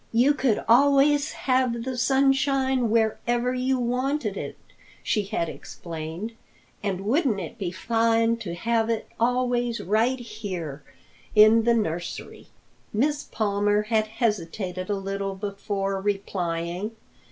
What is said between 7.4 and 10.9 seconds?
be fine to have it always right here